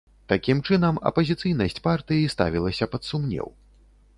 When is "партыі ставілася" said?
1.89-2.85